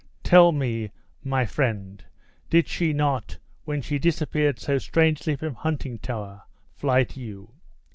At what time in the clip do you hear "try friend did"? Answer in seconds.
1.23-2.67